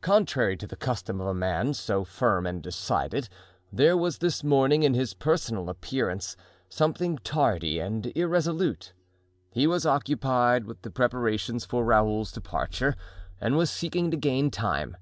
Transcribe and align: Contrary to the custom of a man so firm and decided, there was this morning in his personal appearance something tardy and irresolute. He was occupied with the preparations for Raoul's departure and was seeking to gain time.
Contrary 0.00 0.56
to 0.56 0.64
the 0.68 0.76
custom 0.76 1.20
of 1.20 1.26
a 1.26 1.34
man 1.34 1.74
so 1.74 2.04
firm 2.04 2.46
and 2.46 2.62
decided, 2.62 3.28
there 3.72 3.96
was 3.96 4.18
this 4.18 4.44
morning 4.44 4.84
in 4.84 4.94
his 4.94 5.12
personal 5.12 5.68
appearance 5.68 6.36
something 6.68 7.18
tardy 7.18 7.80
and 7.80 8.06
irresolute. 8.16 8.92
He 9.50 9.66
was 9.66 9.84
occupied 9.84 10.66
with 10.66 10.82
the 10.82 10.90
preparations 10.92 11.64
for 11.64 11.84
Raoul's 11.84 12.30
departure 12.30 12.94
and 13.40 13.56
was 13.56 13.70
seeking 13.72 14.12
to 14.12 14.16
gain 14.16 14.52
time. 14.52 14.96